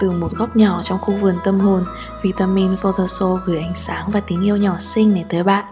[0.00, 1.84] Từ một góc nhỏ trong khu vườn tâm hồn,
[2.22, 5.64] Vitamin for the Soul gửi ánh sáng và tình yêu nhỏ xinh này tới bạn.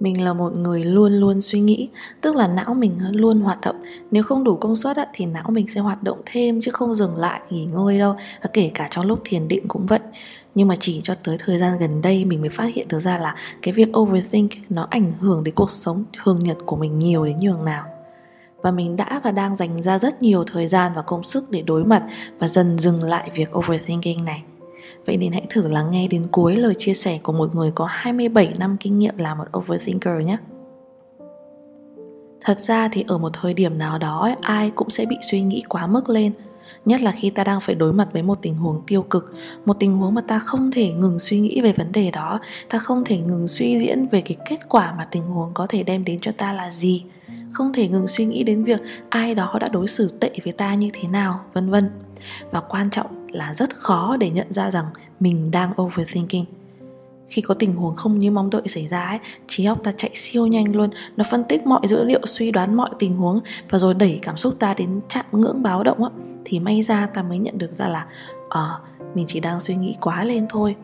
[0.00, 1.88] Mình là một người luôn luôn suy nghĩ,
[2.20, 3.82] tức là não mình luôn hoạt động.
[4.10, 7.16] Nếu không đủ công suất thì não mình sẽ hoạt động thêm chứ không dừng
[7.16, 8.14] lại nghỉ ngơi đâu.
[8.42, 10.00] Và kể cả trong lúc thiền định cũng vậy.
[10.54, 13.18] Nhưng mà chỉ cho tới thời gian gần đây mình mới phát hiện được ra
[13.18, 17.24] là cái việc overthink nó ảnh hưởng đến cuộc sống thường nhật của mình nhiều
[17.24, 17.84] đến nhường nào
[18.62, 21.62] và mình đã và đang dành ra rất nhiều thời gian và công sức để
[21.62, 22.02] đối mặt
[22.38, 24.42] và dần dừng lại việc overthinking này.
[25.06, 27.86] Vậy nên hãy thử lắng nghe đến cuối lời chia sẻ của một người có
[27.90, 30.36] 27 năm kinh nghiệm là một overthinker nhé.
[32.44, 35.62] Thật ra thì ở một thời điểm nào đó ai cũng sẽ bị suy nghĩ
[35.68, 36.32] quá mức lên
[36.84, 39.74] Nhất là khi ta đang phải đối mặt với một tình huống tiêu cực, Một
[39.80, 43.04] tình huống mà ta không thể ngừng suy nghĩ về vấn đề đó, Ta không
[43.04, 46.18] thể ngừng suy diễn về cái kết quả mà tình huống có thể đem đến
[46.20, 47.04] cho ta là gì
[47.52, 50.74] không thể ngừng suy nghĩ đến việc ai đó đã đối xử tệ với ta
[50.74, 51.90] như thế nào vân vân.
[52.50, 54.86] Và quan trọng là rất khó để nhận ra rằng
[55.20, 56.44] mình đang overthinking.
[57.28, 59.18] Khi có tình huống không như mong đợi xảy ra ấy,
[59.48, 60.90] trí óc ta chạy siêu nhanh luôn.
[61.16, 63.40] Nó phân tích mọi dữ liệu suy đoán mọi tình huống
[63.70, 66.10] và rồi đẩy cảm xúc ta đến chạm ngưỡng báo động á.
[66.44, 68.06] Thì may ra ta mới nhận được ra là
[68.48, 68.78] ờ à,
[69.14, 70.76] mình chỉ đang suy nghĩ quá lên thôi.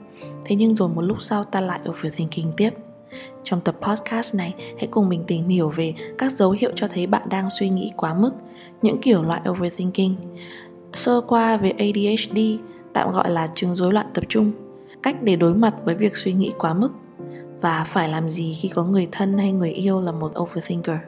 [0.44, 2.70] Thế nhưng rồi một lúc sau ta lại overthinking tiếp
[3.44, 7.06] trong tập podcast này, hãy cùng mình tìm hiểu về các dấu hiệu cho thấy
[7.06, 8.30] bạn đang suy nghĩ quá mức,
[8.82, 10.14] những kiểu loại overthinking.
[10.92, 12.38] Sơ qua về ADHD,
[12.92, 14.52] tạm gọi là chứng rối loạn tập trung,
[15.02, 16.88] cách để đối mặt với việc suy nghĩ quá mức
[17.60, 20.98] và phải làm gì khi có người thân hay người yêu là một overthinker.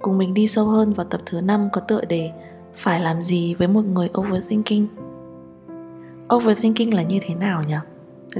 [0.00, 2.30] Cùng mình đi sâu hơn vào tập thứ 5 có tựa đề
[2.74, 4.86] Phải làm gì với một người overthinking?
[6.34, 7.74] Overthinking là như thế nào nhỉ?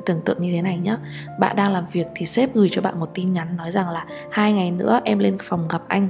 [0.07, 0.97] Tưởng tượng như thế này nhé
[1.41, 4.05] bạn đang làm việc thì sếp gửi cho bạn một tin nhắn nói rằng là
[4.31, 6.09] hai ngày nữa em lên phòng gặp anh.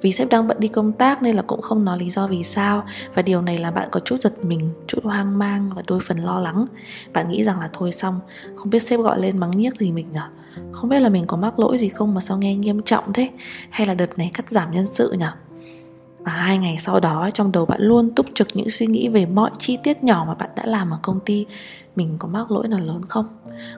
[0.00, 2.42] Vì sếp đang bận đi công tác nên là cũng không nói lý do vì
[2.42, 2.84] sao.
[3.14, 6.18] Và điều này là bạn có chút giật mình, chút hoang mang và đôi phần
[6.18, 6.66] lo lắng.
[7.12, 8.20] Bạn nghĩ rằng là thôi xong,
[8.56, 10.28] không biết sếp gọi lên mắng nhiếc gì mình nhở?
[10.72, 13.30] Không biết là mình có mắc lỗi gì không mà sao nghe nghiêm trọng thế?
[13.70, 15.32] Hay là đợt này cắt giảm nhân sự nhở?
[16.18, 19.26] Và hai ngày sau đó, trong đầu bạn luôn túc trực những suy nghĩ về
[19.26, 21.46] mọi chi tiết nhỏ mà bạn đã làm ở công ty
[21.96, 23.26] mình có mắc lỗi nào lớn không?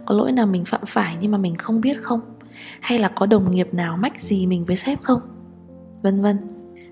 [0.07, 2.21] Có lỗi nào mình phạm phải nhưng mà mình không biết không?
[2.81, 5.21] Hay là có đồng nghiệp nào mách gì mình với sếp không?
[6.03, 6.39] Vân vân.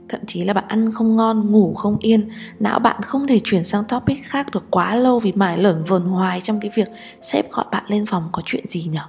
[0.08, 3.64] Thậm chí là bạn ăn không ngon, ngủ không yên, não bạn không thể chuyển
[3.64, 6.88] sang topic khác được quá lâu vì mải lởn vờn hoài trong cái việc
[7.22, 9.02] sếp gọi bạn lên phòng có chuyện gì nhở?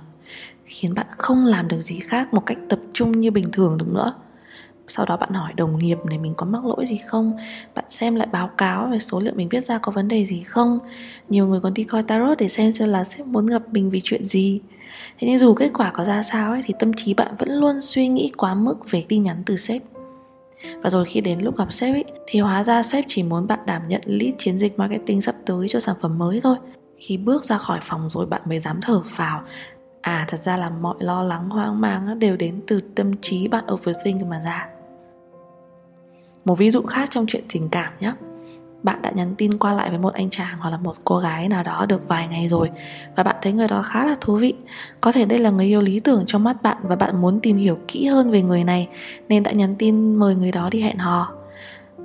[0.65, 3.87] Khiến bạn không làm được gì khác một cách tập trung như bình thường được
[3.87, 4.13] nữa
[4.87, 7.37] sau đó bạn hỏi đồng nghiệp này mình có mắc lỗi gì không?
[7.75, 10.43] Bạn xem lại báo cáo về số liệu mình viết ra có vấn đề gì
[10.43, 10.79] không?
[11.29, 14.01] Nhiều người còn đi coi tarot để xem xem là sếp muốn gặp mình vì
[14.03, 14.61] chuyện gì.
[15.19, 17.81] Thế nhưng dù kết quả có ra sao ấy thì tâm trí bạn vẫn luôn
[17.81, 19.81] suy nghĩ quá mức về tin nhắn từ sếp.
[20.83, 23.59] Và rồi khi đến lúc gặp sếp ấy, thì hóa ra sếp chỉ muốn bạn
[23.65, 26.55] đảm nhận lead chiến dịch marketing sắp tới cho sản phẩm mới thôi.
[26.97, 29.41] Khi bước ra khỏi phòng rồi bạn mới dám thở phào.
[30.01, 33.63] À thật ra là mọi lo lắng hoang mang đều đến từ tâm trí bạn
[33.73, 34.72] overthink mà ra
[36.45, 38.13] một ví dụ khác trong chuyện tình cảm nhé
[38.83, 41.49] bạn đã nhắn tin qua lại với một anh chàng hoặc là một cô gái
[41.49, 42.69] nào đó được vài ngày rồi
[43.15, 44.53] và bạn thấy người đó khá là thú vị.
[45.01, 47.57] Có thể đây là người yêu lý tưởng trong mắt bạn và bạn muốn tìm
[47.57, 48.87] hiểu kỹ hơn về người này
[49.29, 51.31] nên đã nhắn tin mời người đó đi hẹn hò.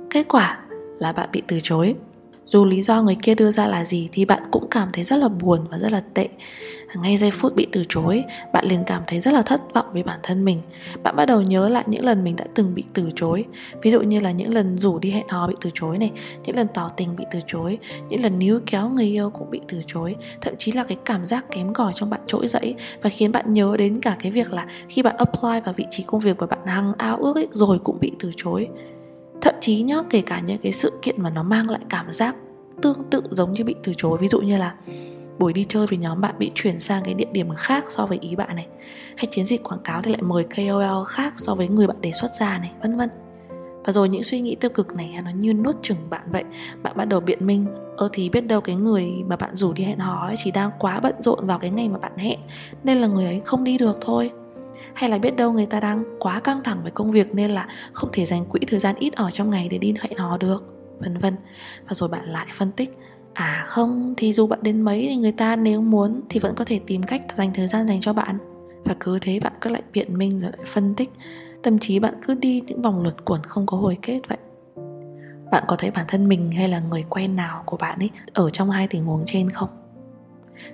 [0.09, 0.59] Kết quả
[0.99, 1.95] là bạn bị từ chối
[2.49, 5.17] dù lý do người kia đưa ra là gì thì bạn cũng cảm thấy rất
[5.17, 6.29] là buồn và rất là tệ.
[6.95, 8.23] Ngay giây phút bị từ chối
[8.53, 10.61] bạn liền cảm thấy rất là thất vọng với bản thân mình.
[11.03, 13.45] Bạn bắt đầu nhớ lại những lần mình đã từng bị từ chối.
[13.81, 16.11] Ví dụ như là những lần rủ đi hẹn hò bị từ chối này
[16.45, 17.77] những lần tỏ tình bị từ chối
[18.09, 20.15] những lần níu kéo người yêu cũng bị từ chối.
[20.41, 23.53] Thậm chí là cái cảm giác kém cỏi trong bạn trỗi dậy và khiến bạn
[23.53, 26.47] nhớ đến cả cái việc là khi bạn apply vào vị trí công việc của
[26.47, 28.67] bạn hằng ao ước ấy, rồi cũng bị từ chối
[29.41, 32.35] thậm chí nhá, kể cả những cái sự kiện mà nó mang lại cảm giác
[32.81, 34.17] tương tự giống như bị từ chối.
[34.21, 34.75] Ví dụ như là
[35.39, 38.17] buổi đi chơi với nhóm bạn bị chuyển sang cái địa điểm khác so với
[38.21, 38.67] ý bạn này.
[39.15, 42.11] Hay chiến dịch quảng cáo thì lại mời KOL khác so với người bạn đề
[42.11, 43.09] xuất ra này, vân vân.
[43.85, 46.43] Và rồi những suy nghĩ tiêu cực này nó như nuốt chửng bạn vậy.
[46.83, 47.65] Bạn bắt đầu biện minh,
[47.97, 50.71] ơ, thì biết đâu cái người mà bạn rủ đi hẹn hò ấy chỉ đang
[50.79, 52.39] quá bận rộn vào cái ngày mà bạn hẹn,
[52.83, 54.31] nên là người ấy không đi được thôi
[54.99, 57.67] hay là biết đâu người ta đang quá căng thẳng với công việc nên là
[57.93, 60.65] không thể dành quỹ thời gian ít ỏi trong ngày để đi hẹn hò được,
[60.99, 61.35] vân vân.
[61.87, 62.97] Và rồi bạn lại phân tích
[63.33, 66.65] à không, thì dù bạn đến mấy thì người ta nếu muốn thì vẫn có
[66.65, 68.37] thể tìm cách dành thời gian dành cho bạn.
[68.85, 71.09] Và cứ thế bạn cứ lại biện minh rồi lại phân tích
[71.63, 74.37] tâm trí bạn cứ đi những vòng luẩn quẩn không có hồi kết vậy.
[75.51, 78.49] Bạn có thấy bản thân mình hay là người quen nào của bạn ấy ở
[78.49, 79.78] trong hai tình huống trên không?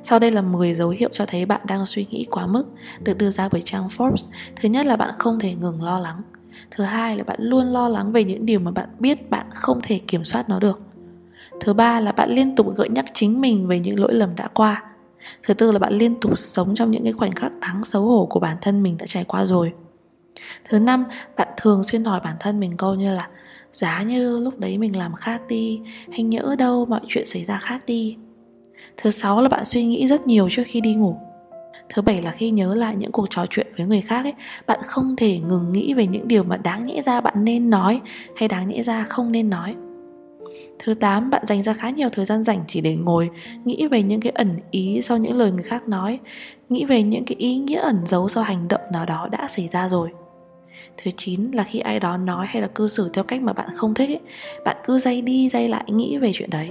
[0.04, 2.64] Sau đây là 10 dấu hiệu cho thấy bạn đang suy nghĩ quá mức,
[3.00, 4.30] được đưa ra bởi trang Forbes.
[4.56, 6.22] Thứ nhất là bạn không thể ngừng lo lắng.
[6.72, 9.80] thứ hai là bạn luôn lo lắng về những điều mà bạn biết bạn không
[9.84, 10.80] thể kiểm soát nó được
[11.60, 14.48] thứ ba là bạn liên tục gợi nhắc chính mình về những lỗi lầm đã
[14.48, 14.84] qua
[15.44, 18.28] thứ tư là bạn liên tục sống trong những cái khoảnh khắc đáng xấu hổ
[18.30, 19.74] của bản thân mình đã trải qua rồi
[20.70, 21.06] thứ năm,
[21.38, 23.30] bạn thường xuyên hỏi bản thân mình câu như là,
[23.72, 25.82] giá như lúc đấy mình làm khác đi,
[26.12, 28.18] hay nhỡ đâu mọi chuyện xảy ra khác đi
[28.98, 31.18] thứ sáu là bạn suy nghĩ rất nhiều trước khi đi ngủ
[31.90, 34.34] thứ bảy là khi nhớ lại những cuộc trò chuyện với người khác ấy
[34.68, 38.02] bạn không thể ngừng nghĩ về những điều mà đáng nhẽ ra bạn nên nói
[38.36, 39.76] hay đáng nhẽ ra không nên nói
[40.80, 43.30] Thứ 8, bạn dành ra khá nhiều thời gian rảnh chỉ để ngồi
[43.66, 46.20] nghĩ về những cái ẩn ý sau những lời người khác nói,
[46.70, 49.70] nghĩ về những cái ý nghĩa ẩn giấu sau hành động nào đó đã xảy
[49.72, 50.10] ra rồi.
[50.98, 53.70] Thứ 9 là khi ai đó nói hay là cư xử theo cách mà bạn
[53.76, 54.20] không thích ấy,
[54.66, 56.70] bạn cứ dây đi dây lại nghĩ về chuyện đấy.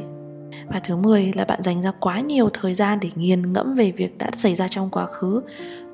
[0.66, 3.90] Và thứ 10 là bạn dành ra quá nhiều thời gian để nghiền ngẫm về
[3.90, 5.42] việc đã xảy ra trong quá khứ,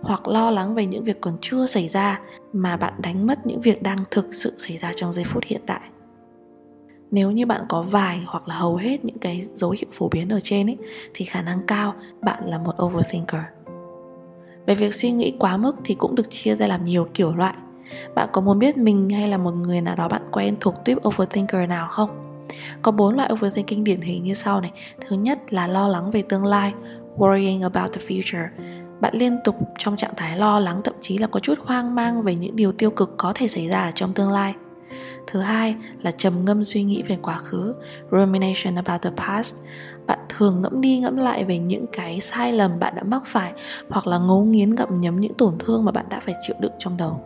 [0.03, 2.21] hoặc lo lắng về những việc còn chưa xảy ra
[2.53, 5.61] mà bạn đánh mất những việc đang thực sự xảy ra trong giây phút hiện
[5.67, 5.81] tại.
[7.11, 10.29] Nếu như bạn có vài hoặc là hầu hết những cái dấu hiệu phổ biến
[10.29, 10.77] ở trên ấy,
[11.15, 13.43] thì khả năng cao bạn là một overthinker.
[14.67, 17.55] Về việc suy nghĩ quá mức thì cũng được chia ra làm nhiều kiểu loại.
[18.15, 21.09] Bạn có muốn biết mình hay là một người nào đó bạn quen thuộc tuyếp
[21.09, 22.30] overthinker nào không?
[22.83, 24.71] Có bốn loại overthinking điển hình như sau này.
[25.09, 26.73] Thứ nhất là lo lắng về tương lai,
[27.17, 28.49] worrying about the future.
[29.01, 32.23] Bạn liên tục trong trạng thái lo lắng, thậm chí là có chút hoang mang
[32.23, 34.55] về những điều tiêu cực có thể xảy ra trong tương lai.
[35.27, 37.75] Thứ hai là trầm ngâm suy nghĩ về quá khứ,
[38.11, 39.55] rumination about the past.
[40.07, 43.53] Bạn thường ngẫm đi ngẫm lại về những cái sai lầm bạn đã mắc phải
[43.89, 46.73] hoặc là ngấu nghiến gặm nhấm những tổn thương mà bạn đã phải chịu đựng
[46.79, 47.21] trong đầu.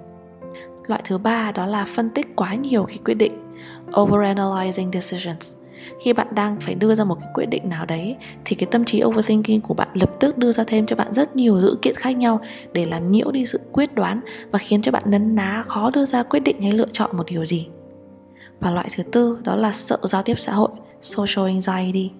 [0.86, 3.43] Loại thứ ba đó là phân tích quá nhiều khi quyết định
[3.90, 5.54] overanalyzing decisions.
[6.00, 8.84] Khi bạn đang phải đưa ra một cái quyết định nào đấy, thì cái tâm
[8.84, 11.94] trí overthinking của bạn lập tức đưa ra thêm cho bạn rất nhiều dữ kiện
[11.94, 12.40] khác nhau
[12.72, 14.20] để làm nhiễu đi sự quyết đoán
[14.50, 17.24] và khiến cho bạn nấn ná, khó đưa ra quyết định hay lựa chọn một
[17.26, 17.68] điều gì.
[18.60, 20.70] Và loại thứ tư, đó là sợ giao tiếp xã hội,
[21.00, 22.10] social anxiety.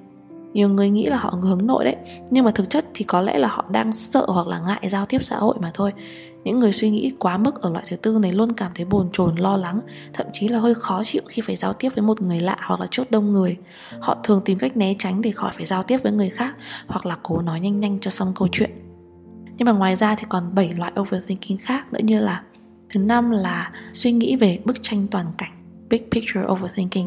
[0.52, 1.96] Nhiều người nghĩ là họ hướng nội đấy,
[2.30, 5.06] nhưng mà thực chất thì có lẽ là họ đang sợ hoặc là ngại giao
[5.06, 5.92] tiếp xã hội mà thôi
[6.44, 9.08] những người suy nghĩ quá mức ở loại thứ tư này luôn cảm thấy bồn
[9.12, 9.80] chồn, lo lắng,
[10.12, 12.80] thậm chí là hơi khó chịu khi phải giao tiếp với một người lạ hoặc
[12.80, 13.56] là chốt đông người.
[14.00, 16.56] Họ thường tìm cách né tránh để khỏi phải giao tiếp với người khác
[16.86, 18.70] hoặc là cố nói nhanh nhanh cho xong câu chuyện.
[19.56, 22.42] Nhưng mà ngoài ra thì còn 7 loại overthinking khác nữa như là,
[22.90, 25.50] thứ năm là suy nghĩ về bức tranh toàn cảnh,
[25.90, 27.06] big picture overthinking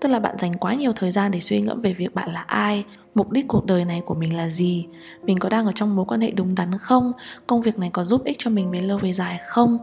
[0.00, 2.40] tức là bạn dành quá nhiều thời gian để suy ngẫm về việc bạn là
[2.40, 2.84] ai
[3.14, 4.86] mục đích cuộc đời này của mình là gì
[5.22, 7.12] mình có đang ở trong mối quan hệ đúng đắn không
[7.46, 9.78] công việc này có giúp ích cho mình về lâu về dài không.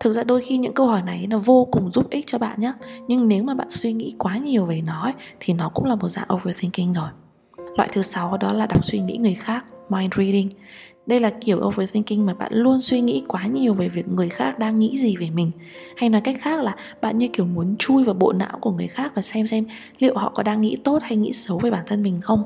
[0.00, 2.60] Thực ra đôi khi những câu hỏi này nó vô cùng giúp ích cho bạn
[2.60, 2.72] nhé
[3.08, 5.94] nhưng nếu mà bạn suy nghĩ quá nhiều về nó ấy, thì nó cũng là
[5.94, 7.08] một dạng overthinking rồi.
[7.76, 10.48] Loại thứ sáu đó là đọc suy nghĩ người khác mind reading
[11.06, 14.58] đây là kiểu overthinking mà bạn luôn suy nghĩ quá nhiều về việc người khác
[14.58, 15.50] đang nghĩ gì về mình.
[15.96, 18.86] Hay nói cách khác là bạn như kiểu muốn chui vào bộ não của người
[18.86, 19.66] khác và xem xem
[19.98, 22.42] liệu họ có đang nghĩ tốt hay nghĩ xấu về bản thân mình không.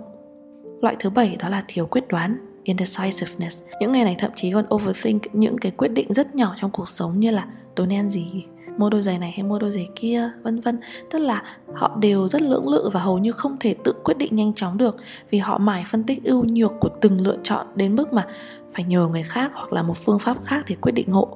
[0.81, 3.63] Loại thứ bảy đó là thiếu quyết đoán, indecisiveness.
[3.81, 6.89] Những người này thậm chí còn overthink những cái quyết định rất nhỏ trong cuộc
[6.89, 8.45] sống như là tôi nên ăn gì?
[8.79, 10.79] Mua đôi giày này hay mua đôi giày kia vân vân.
[11.11, 11.43] Tức là
[11.75, 14.79] họ đều rất lưỡng lự và hầu như không thể tự quyết định nhanh chóng
[14.79, 14.97] được
[15.31, 18.27] vì họ mải phân tích ưu nhược của từng lựa chọn đến mức mà
[18.73, 21.29] phải nhờ người khác hoặc là một phương pháp khác để quyết định hộ.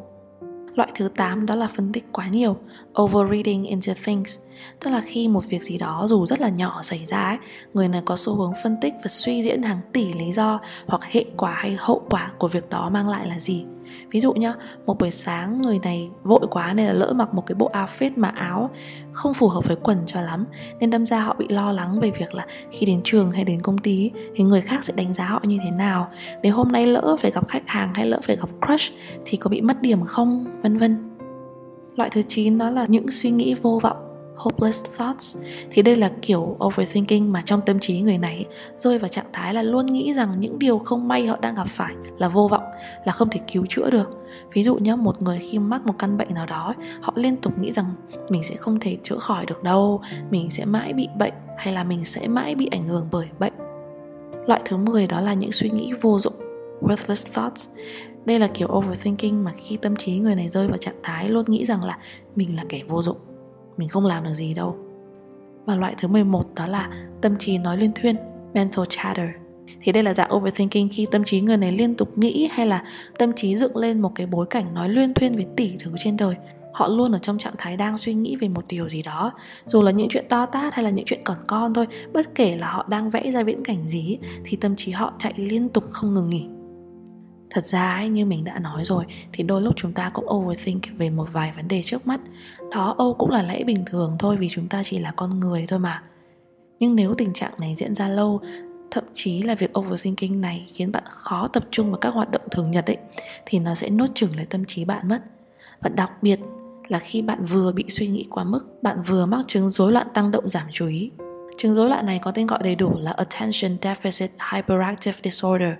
[0.74, 2.56] Loại thứ 8 đó là phân tích quá nhiều,
[3.02, 4.38] overreading into things.
[4.80, 7.36] Tức là khi một việc gì đó dù rất là nhỏ xảy ra ấy,
[7.74, 11.02] người này có xu hướng phân tích và suy diễn hàng tỷ lý do hoặc
[11.04, 13.64] hệ quả hay hậu quả của việc đó mang lại là gì
[14.10, 14.54] ví dụ nhá,
[14.86, 18.10] một buổi sáng người này vội quá nên là lỡ mặc một cái bộ outfit
[18.16, 18.70] mà áo
[19.12, 20.44] không phù hợp với quần cho lắm,
[20.80, 23.60] nên đâm ra họ bị lo lắng về việc là khi đến trường hay đến
[23.62, 26.08] công ty thì người khác sẽ đánh giá họ như thế nào.
[26.42, 28.92] Nếu hôm nay lỡ phải gặp khách hàng hay lỡ phải gặp crush
[29.24, 30.44] thì có bị mất điểm không?
[30.62, 31.08] Vân vân.
[31.96, 34.11] Loại thứ 9 đó là những suy nghĩ vô vọng
[34.42, 35.36] hopeless thoughts.
[35.70, 38.46] Thì đây là kiểu overthinking mà trong tâm trí người này
[38.76, 41.68] rơi vào trạng thái là luôn nghĩ rằng những điều không may họ đang gặp
[41.68, 42.64] phải là vô vọng,
[43.04, 44.10] là không thể cứu chữa được.
[44.52, 47.58] Ví dụ nhé một người khi mắc một căn bệnh nào đó họ liên tục
[47.58, 47.94] nghĩ rằng
[48.28, 51.84] mình sẽ không thể chữa khỏi được đâu, mình sẽ mãi bị bệnh, hay là
[51.84, 53.52] mình sẽ mãi bị ảnh hưởng bởi bệnh.
[54.46, 56.34] Loại thứ 10 đó là những suy nghĩ vô dụng,
[56.80, 57.68] worthless thoughts.
[58.24, 61.44] Đây là kiểu overthinking mà khi tâm trí người này rơi vào trạng thái luôn
[61.48, 61.98] nghĩ rằng là
[62.36, 63.16] mình là kẻ vô dụng
[63.76, 64.76] mình không làm được gì đâu.
[65.66, 68.16] Và loại thứ 11 đó là tâm trí nói liên thuyên,
[68.54, 69.28] mental chatter.
[69.82, 72.84] Thì đây là dạng overthinking khi tâm trí người này liên tục nghĩ hay là
[73.18, 76.16] tâm trí dựng lên một cái bối cảnh nói liên thuyên về tỷ thứ trên
[76.16, 76.34] đời.
[76.72, 79.32] Họ luôn ở trong trạng thái đang suy nghĩ về một điều gì đó.
[79.64, 82.56] Dù là những chuyện to tát hay là những chuyện còn con thôi, bất kể
[82.56, 85.84] là họ đang vẽ ra viễn cảnh gì, thì tâm trí họ chạy liên tục
[85.90, 86.46] không ngừng nghỉ
[87.52, 90.82] thật ra ấy, như mình đã nói rồi thì đôi lúc chúng ta cũng overthink
[90.98, 92.20] về một vài vấn đề trước mắt.
[92.70, 95.66] Đó âu cũng là lẽ bình thường thôi vì chúng ta chỉ là con người
[95.68, 96.02] thôi mà.
[96.78, 98.40] Nhưng nếu tình trạng này diễn ra lâu
[98.90, 102.42] thậm chí là việc overthinking này khiến bạn khó tập trung vào các hoạt động
[102.50, 102.96] thường nhật ấy
[103.46, 105.22] thì nó sẽ nốt chừng lấy tâm trí bạn mất.
[105.80, 106.40] Và đặc biệt
[106.88, 110.06] là khi bạn vừa bị suy nghĩ quá mức bạn vừa mắc chứng rối loạn
[110.14, 111.10] tăng động giảm chú ý.
[111.58, 115.72] Chứng rối loạn này có tên gọi đầy đủ là attention deficit hyperactive disorder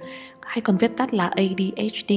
[0.52, 2.12] hay còn viết tắt là ADHD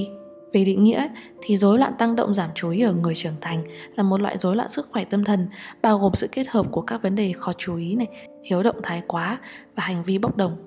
[0.54, 1.08] về định nghĩa
[1.42, 3.64] thì rối loạn tăng động giảm chú ý ở người trưởng thành
[3.96, 5.48] là một loại rối loạn sức khỏe tâm thần
[5.82, 8.08] bao gồm sự kết hợp của các vấn đề khó chú ý này,
[8.44, 9.38] hiếu động thái quá
[9.76, 10.58] và hành vi bốc đồng.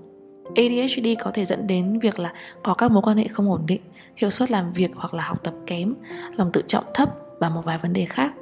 [0.56, 2.32] ADHD có thể dẫn đến việc là
[2.62, 3.80] có các mối quan hệ không ổn định,
[4.16, 5.94] hiệu suất làm việc hoặc là học tập kém,
[6.36, 7.08] lòng tự trọng thấp
[7.40, 8.32] và một vài vấn đề khác.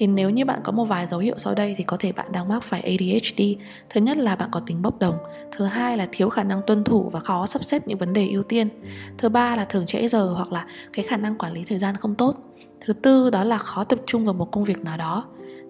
[0.00, 2.32] Thì nếu như bạn có một vài dấu hiệu sau đây thì có thể bạn
[2.32, 3.42] đang mắc phải ADHD.
[3.90, 5.16] Thứ nhất là bạn có tính bốc đồng,
[5.56, 8.28] thứ hai là thiếu khả năng tuân thủ và khó sắp xếp những vấn đề
[8.28, 8.68] ưu tiên.
[9.18, 11.96] Thứ ba là thường trễ giờ hoặc là cái khả năng quản lý thời gian
[11.96, 12.36] không tốt.
[12.80, 15.24] Thứ tư đó là khó tập trung vào một công việc nào đó.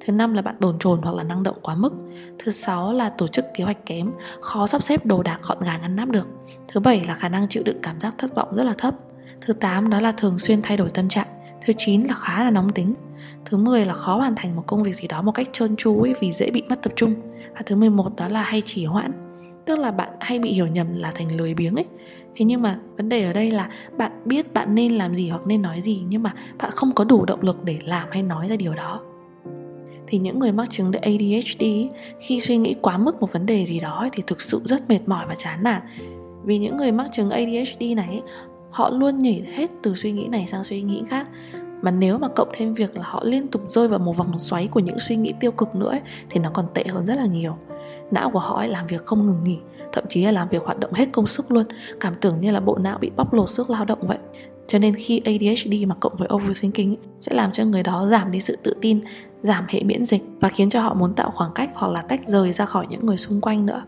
[0.07, 1.93] Thứ năm là bạn bồn chồn hoặc là năng động quá mức.
[2.39, 5.81] Thứ sáu là tổ chức kế hoạch kém, khó sắp xếp đồ đạc gọn gàng
[5.83, 6.29] ngăn nắp được.
[6.69, 8.95] Thứ bảy là khả năng chịu đựng cảm giác thất vọng rất là thấp.
[9.41, 11.29] Thứ tám đó là thường xuyên thay đổi tâm trạng.
[11.67, 12.95] Thứ chín là khá là nóng tính.
[13.51, 16.01] Thứ 10 là khó hoàn thành một công việc gì đó một cách trơn tru
[16.01, 17.15] ấy vì dễ bị mất tập trung.
[17.55, 19.13] Và thứ 11 đó là hay trì hoãn.
[19.67, 21.87] Tức là bạn hay bị hiểu nhầm là thành lười biếng ấy.
[22.37, 25.47] Thế nhưng mà vấn đề ở đây là bạn biết bạn nên làm gì hoặc
[25.47, 28.49] nên nói gì, nhưng mà bạn không có đủ động lực để làm hay nói
[28.49, 29.01] ra điều đó
[30.11, 31.65] thì những người mắc chứng ADHD
[32.21, 35.01] khi suy nghĩ quá mức một vấn đề gì đó thì thực sự rất mệt
[35.07, 35.83] mỏi và chán nản
[36.45, 38.23] vì những người mắc chứng ADHD này
[38.71, 41.27] họ luôn nhảy hết từ suy nghĩ này sang suy nghĩ khác
[41.83, 44.69] mà nếu mà cộng thêm việc là họ liên tục rơi vào một vòng xoáy
[44.69, 47.27] của những suy nghĩ tiêu cực nữa ấy, thì nó còn tệ hơn rất là
[47.27, 47.57] nhiều.
[48.11, 49.59] Não của họ ấy làm việc không ngừng nghỉ
[49.93, 51.67] thậm chí là làm việc hoạt động hết công sức luôn
[52.01, 54.19] cảm tưởng như là bộ não bị bóc lột sức lao động vậy.
[54.69, 58.31] Cho nên khi ADHD mà cộng với overthinking ấy, sẽ làm cho người đó giảm
[58.31, 59.01] đi sự tự tin
[59.43, 62.21] giảm hệ miễn dịch và khiến cho họ muốn tạo khoảng cách hoặc là tách
[62.29, 63.83] rời ra khỏi những người xung quanh nữa.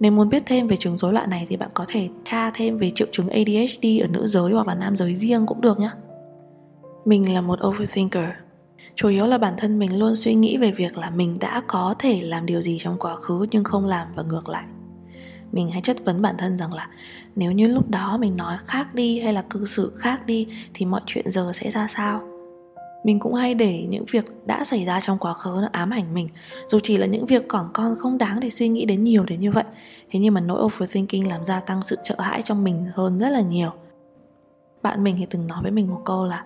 [0.00, 2.78] Nếu muốn biết thêm về chứng rối loạn này thì bạn có thể tra thêm
[2.78, 5.90] về triệu chứng ADHD ở nữ giới hoặc là nam giới riêng cũng được nhé.
[7.06, 8.28] Mình là một overthinker.
[8.94, 11.94] Chủ yếu là bản thân mình luôn suy nghĩ về việc là mình đã có
[11.98, 14.64] thể làm điều gì trong quá khứ nhưng không làm và ngược lại.
[15.52, 16.88] Mình hay chất vấn bản thân rằng là
[17.36, 20.86] nếu như lúc đó mình nói khác đi hay là cư xử khác đi thì
[20.86, 22.22] mọi chuyện giờ sẽ ra sao?
[23.04, 26.14] mình cũng hay để những việc đã xảy ra trong quá khứ nó ám ảnh
[26.14, 26.28] mình,
[26.68, 29.40] dù chỉ là những việc còn con không đáng để suy nghĩ đến nhiều đến
[29.40, 29.64] như vậy
[30.10, 33.28] thế nhưng mà nỗi overthinking làm gia tăng sự sợ hãi trong mình hơn rất
[33.28, 33.70] là nhiều
[34.82, 36.44] bạn mình thì từng nói với mình một câu là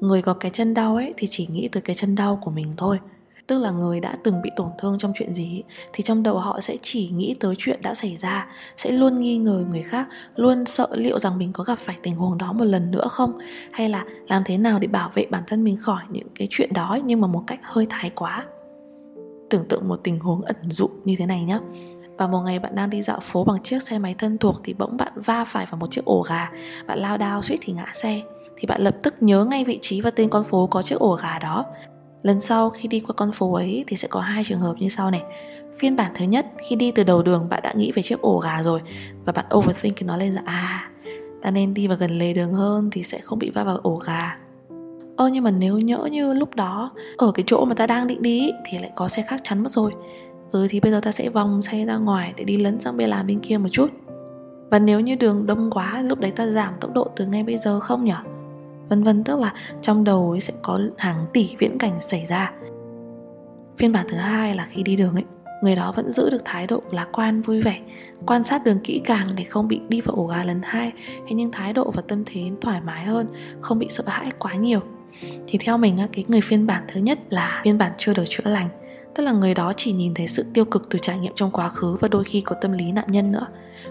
[0.00, 2.72] người có cái chân đau ấy thì chỉ nghĩ tới cái chân đau của mình
[2.76, 2.98] thôi.
[3.46, 6.60] Tức là người đã từng bị tổn thương trong chuyện gì thì trong đầu họ
[6.60, 8.46] sẽ chỉ nghĩ tới chuyện đã xảy ra,
[8.76, 12.16] sẽ luôn nghi ngờ người khác, luôn sợ liệu rằng mình có gặp phải tình
[12.16, 13.38] huống đó một lần nữa không?
[13.72, 16.72] Hay là làm thế nào để bảo vệ bản thân mình khỏi những cái chuyện
[16.72, 18.44] đó nhưng mà một cách hơi thái quá?
[19.50, 21.58] Tưởng tượng một tình huống ẩn dụ như thế này nhé
[22.18, 24.74] và một ngày bạn đang đi dạo phố bằng chiếc xe máy thân thuộc thì
[24.74, 26.50] bỗng bạn va phải vào một chiếc ổ gà,
[26.86, 28.22] bạn lao đao suýt thì ngã xe
[28.64, 31.18] thì bạn lập tức nhớ ngay vị trí và tên con phố có chiếc ổ
[31.22, 31.64] gà đó.
[32.22, 34.88] Lần sau khi đi qua con phố ấy thì sẽ có hai trường hợp như
[34.88, 35.22] sau này.
[35.76, 38.38] Phiên bản thứ nhất, khi đi từ đầu đường bạn đã nghĩ về chiếc ổ
[38.38, 38.80] gà rồi
[39.24, 40.90] và bạn overthink nó lên là à
[41.42, 43.96] ta nên đi vào gần lề đường hơn thì sẽ không bị va vào ổ
[43.96, 44.38] gà.
[45.16, 48.22] Ơ, nhưng mà nếu nhỡ như lúc đó, ở cái chỗ mà ta đang định
[48.22, 49.92] đi thì lại có xe khác chắn mất rồi.
[50.50, 53.08] Ừ thì bây giờ ta sẽ vòng xe ra ngoài để đi lấn sang bên
[53.08, 53.90] làn bên kia một chút.
[54.70, 57.56] Và nếu như đường đông quá, lúc đấy ta giảm tốc độ từ ngay bây
[57.56, 58.12] giờ không nhỉ
[58.88, 62.52] vân vân, tức là trong đầu ấy sẽ có hàng tỷ viễn cảnh xảy ra.
[63.78, 65.24] Phiên bản thứ hai là khi đi đường ấy,
[65.62, 67.80] người đó vẫn giữ được thái độ lạc quan, vui vẻ,
[68.26, 70.92] quan sát đường kỹ càng để không bị đi vào ổ gà lần hai.
[70.96, 73.26] Thế nhưng thái độ và tâm thế thoải mái hơn,
[73.60, 74.80] không bị sợ hãi quá nhiều.
[75.46, 78.50] Thì theo mình cái người phiên bản thứ nhất là phiên bản chưa được chữa
[78.50, 78.68] lành
[79.14, 81.68] tức là người đó chỉ nhìn thấy sự tiêu cực từ trải nghiệm trong quá
[81.68, 83.46] khứ và đôi khi có tâm lý nạn nhân nữa.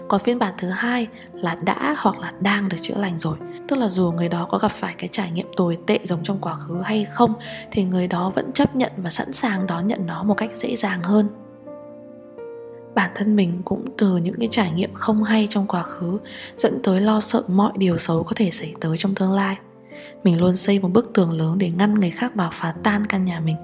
[0.08, 3.36] Còn phiên bản thứ hai là đã hoặc là đang được chữa lành rồi.
[3.68, 6.38] Tức là dù người đó có gặp phải cái trải nghiệm tồi tệ giống trong
[6.40, 7.34] quá khứ hay không,
[7.70, 10.76] thì người đó vẫn chấp nhận và sẵn sàng đón nhận nó một cách dễ
[10.76, 11.28] dàng hơn.
[12.94, 16.18] Bản thân mình cũng từ những cái trải nghiệm không hay trong quá khứ
[16.56, 19.56] dẫn tới lo sợ mọi điều xấu có thể xảy tới trong tương lai
[20.24, 23.24] mình luôn xây một bức tường lớn để ngăn người khác vào phá tan căn
[23.24, 23.56] nhà mình.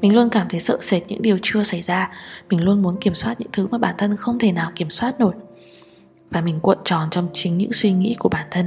[0.00, 2.10] Mình luôn cảm thấy sợ sệt những điều chưa xảy ra.
[2.50, 5.20] Mình luôn muốn kiểm soát những thứ mà bản thân không thể nào kiểm soát
[5.20, 5.34] nổi.
[6.30, 8.66] Và mình cuộn tròn trong chính những suy nghĩ của bản thân.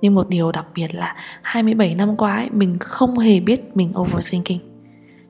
[0.00, 3.92] Nhưng một điều đặc biệt là 27 năm qua ấy, mình không hề biết mình
[3.98, 4.58] overthinking.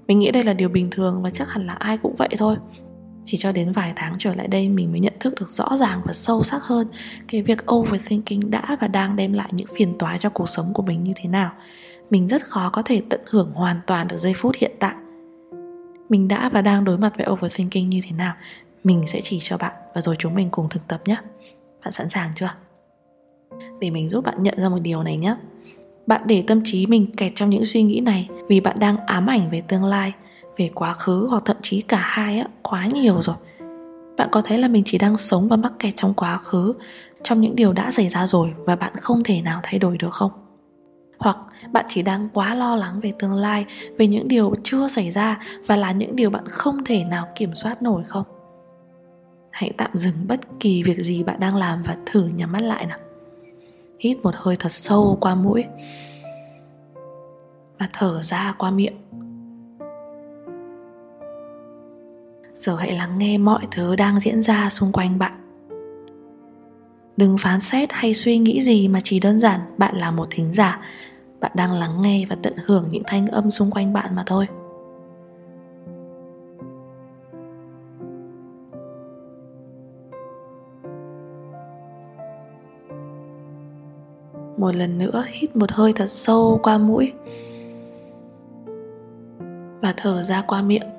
[0.07, 2.57] Mình nghĩ đây là điều bình thường và chắc hẳn là ai cũng vậy thôi
[3.27, 6.01] chỉ cho đến vài tháng trở lại đây mình mới nhận thức được rõ ràng
[6.05, 6.89] và sâu sắc hơn
[7.29, 10.83] cái việc overthinking đã và đang đem lại những phiền toái cho cuộc sống của
[10.83, 11.51] mình như thế nào.
[12.11, 14.95] Mình rất khó có thể tận hưởng hoàn toàn được giây phút hiện tại.
[16.09, 18.35] Mình đã và đang đối mặt với overthinking như thế nào,
[18.85, 21.17] mình sẽ chỉ cho bạn và rồi chúng mình cùng thực tập nhé.
[21.85, 22.51] Bạn sẵn sàng chưa?
[23.81, 25.37] Để mình giúp bạn nhận ra một điều này nhé.
[26.07, 29.27] Bạn để tâm trí mình kẹt trong những suy nghĩ này vì bạn đang ám
[29.27, 30.13] ảnh về tương lai
[30.59, 33.37] về quá khứ hoặc thậm chí cả hai á, quá nhiều rồi.
[34.17, 36.75] Bạn có thấy là mình chỉ đang sống và mắc kẹt trong quá khứ
[37.23, 40.13] trong những điều đã xảy ra rồi và bạn không thể nào thay đổi được
[40.13, 40.31] không?
[41.19, 41.39] Hoặc
[41.73, 43.67] bạn chỉ đang quá lo lắng về tương lai
[43.99, 47.55] về những điều chưa xảy ra và là những điều bạn không thể nào kiểm
[47.55, 48.25] soát nổi không?
[49.51, 52.87] Hãy tạm dừng bất kỳ việc gì bạn đang làm và thử nhắm mắt lại
[52.87, 52.99] nào.
[54.01, 55.65] Hít một hơi thật sâu qua mũi
[57.79, 58.97] và thở ra qua miệng.
[62.57, 65.33] Giờ hãy lắng nghe mọi thứ đang diễn ra xung quanh bạn.
[67.17, 70.55] Đừng phán xét hay suy nghĩ gì mà chỉ đơn giản bạn là một thính
[70.55, 70.81] giả.
[71.41, 74.47] Bạn đang lắng nghe và tận hưởng những thanh âm xung quanh bạn mà thôi.
[84.59, 87.13] Một lần nữa, hít một hơi thật sâu qua mũi
[89.83, 90.96] và thở ra qua miệng.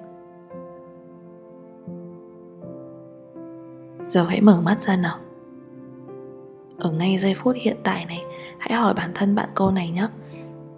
[4.08, 5.18] Giờ hãy mở mắt ra nào.
[6.78, 8.22] Ở ngay giây phút hiện tại này,
[8.60, 10.08] hãy hỏi bản thân bạn câu này nhé.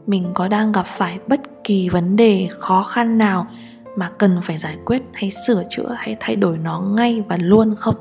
[0.07, 3.47] Mình có đang gặp phải bất kỳ vấn đề khó khăn nào
[3.95, 7.75] mà cần phải giải quyết hay sửa chữa hay thay đổi nó ngay và luôn
[7.75, 7.95] không?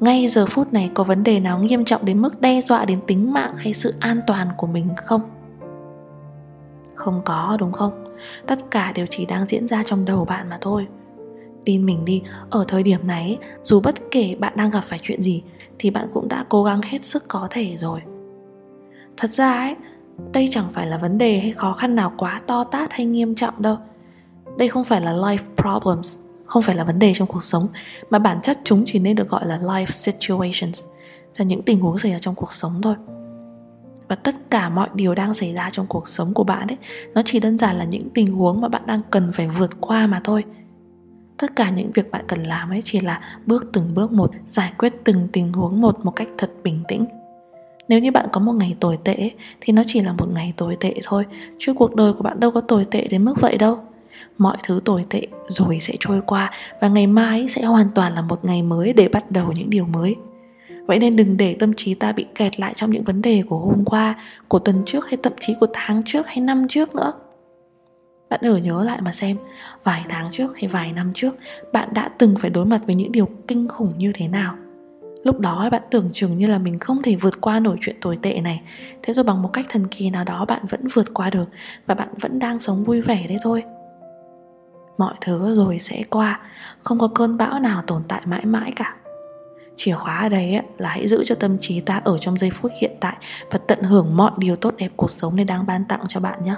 [0.00, 3.00] Ngay giờ phút này có vấn đề nào nghiêm trọng đến mức đe dọa đến
[3.06, 5.20] tính mạng hay sự an toàn của mình không?
[6.94, 8.04] Không có, đúng không?
[8.46, 10.86] Tất cả đều chỉ đang diễn ra trong đầu bạn mà thôi
[11.64, 12.22] tin mình đi.
[12.50, 15.42] Ở thời điểm này dù bất kể bạn đang gặp phải chuyện gì,
[15.78, 18.00] thì bạn cũng đã cố gắng hết sức có thể rồi.
[19.16, 19.74] Thật ra ấy,
[20.32, 23.34] đây chẳng phải là vấn đề hay khó khăn nào quá to tát hay nghiêm
[23.34, 23.76] trọng đâu.
[24.58, 27.68] Đây không phải là life problems, không phải là vấn đề trong cuộc sống,
[28.10, 30.84] mà bản chất chúng chỉ nên được gọi là life situations,
[31.36, 32.94] là những tình huống xảy ra trong cuộc sống thôi.
[34.08, 36.76] Và tất cả mọi điều đang xảy ra trong cuộc sống của bạn ấy,
[37.14, 40.06] nó chỉ đơn giản là những tình huống mà bạn đang cần phải vượt qua
[40.06, 40.44] mà thôi
[41.38, 44.72] tất cả những việc bạn cần làm ấy chỉ là bước từng bước một, giải
[44.78, 47.06] quyết từng tình huống một một cách thật bình tĩnh.
[47.88, 50.76] Nếu như bạn có một ngày tồi tệ thì nó chỉ là một ngày tồi
[50.80, 51.24] tệ thôi,
[51.58, 53.78] chứ cuộc đời của bạn đâu có tồi tệ đến mức vậy đâu.
[54.38, 58.22] Mọi thứ tồi tệ rồi sẽ trôi qua và ngày mai sẽ hoàn toàn là
[58.22, 60.16] một ngày mới để bắt đầu những điều mới.
[60.86, 63.58] Vậy nên đừng để tâm trí ta bị kẹt lại trong những vấn đề của
[63.58, 64.14] hôm qua,
[64.48, 67.12] của tuần trước hay thậm chí của tháng trước hay năm trước nữa
[68.34, 69.36] bạn thử nhớ lại mà xem,
[69.84, 71.34] vài tháng trước hay vài năm trước,
[71.72, 74.54] bạn đã từng phải đối mặt với những điều kinh khủng như thế nào.
[75.24, 78.18] Lúc đó bạn tưởng chừng như là mình không thể vượt qua nổi chuyện tồi
[78.22, 78.60] tệ này.
[79.02, 81.44] Thế rồi bằng một cách thần kỳ nào đó, bạn vẫn vượt qua được
[81.86, 83.62] và bạn vẫn đang sống vui vẻ đấy thôi.
[84.98, 86.40] Mọi thứ rồi sẽ qua,
[86.82, 88.96] không có cơn bão nào tồn tại mãi mãi cả.
[89.76, 92.72] Chìa khóa ở đây là hãy giữ cho tâm trí ta ở trong giây phút
[92.80, 93.16] hiện tại
[93.50, 96.44] và tận hưởng mọi điều tốt đẹp cuộc sống này đang ban tặng cho bạn
[96.44, 96.54] nhé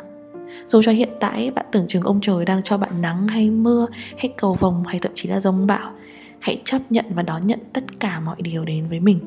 [0.67, 3.87] dù cho hiện tại bạn tưởng chừng ông trời đang cho bạn nắng hay mưa
[4.19, 5.93] hay cầu vồng hay thậm chí là rông bão,
[6.41, 9.21] hãy chấp nhận và đón nhận tất cả mọi điều đến với mình.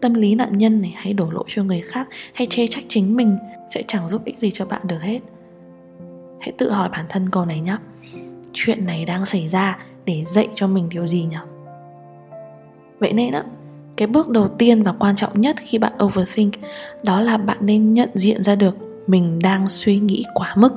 [0.00, 3.16] Tâm lý nạn nhân này hay đổ lỗi cho người khác hay chê trách chính
[3.16, 3.36] mình,
[3.74, 5.20] sẽ chẳng giúp ích gì cho bạn được hết.
[6.40, 7.76] Hãy tự hỏi bản thân câu này nhé
[8.52, 11.36] chuyện này đang xảy ra để dạy cho mình điều gì nhỉ?
[12.98, 13.44] Vậy nên á,
[13.96, 16.54] cái bước đầu tiên và quan trọng nhất khi bạn overthink
[17.02, 20.72] đó là bạn nên nhận diện ra được mình đang suy nghĩ quá mức.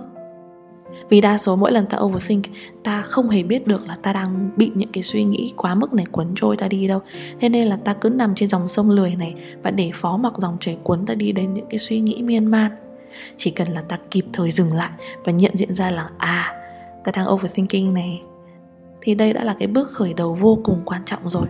[1.10, 2.46] Vì đa số mỗi lần ta overthink
[2.84, 5.94] ta không hề biết được là ta đang bị những cái suy nghĩ quá mức
[5.94, 7.00] này cuốn trôi ta đi đâu.
[7.40, 10.34] Thế nên là ta cứ nằm trên dòng sông lười này và để phó mặc
[10.38, 12.72] dòng chảy cuốn ta đi đến những cái suy nghĩ miên man
[13.38, 14.92] chỉ cần là ta kịp thời dừng lại
[15.24, 16.54] và nhận diện ra là à
[17.04, 18.22] ta đang overthinking này
[19.02, 21.48] thì đây đã là cái bước khởi đầu vô cùng quan trọng rồi.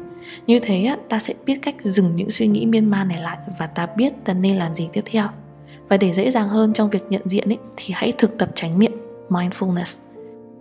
[0.47, 3.37] Như thế á, ta sẽ biết cách dừng những suy nghĩ miên man này lại
[3.59, 5.27] và ta biết ta nên làm gì tiếp theo
[5.89, 8.79] và để dễ dàng hơn trong việc nhận diện ấy, thì hãy thực tập tránh
[8.79, 8.91] niệm
[9.29, 10.01] mindfulness.